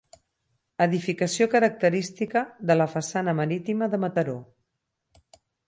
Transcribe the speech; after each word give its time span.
Edificació 0.85 1.47
característica 1.55 2.43
de 2.71 2.79
la 2.79 2.89
façana 2.95 3.37
marítima 3.43 3.93
de 3.95 4.03
Mataró. 4.07 4.37